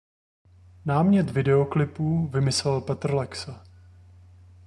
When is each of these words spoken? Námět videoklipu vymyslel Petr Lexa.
Námět 0.85 1.29
videoklipu 1.29 2.27
vymyslel 2.27 2.81
Petr 2.81 3.13
Lexa. 3.13 3.63